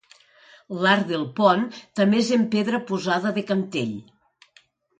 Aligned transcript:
L'arc 0.85 1.03
del 1.11 1.25
pont 1.41 1.61
també 2.01 2.19
és 2.23 2.33
en 2.39 2.47
pedra 2.57 2.81
posada 2.89 3.35
de 3.39 3.47
cantell. 3.53 3.95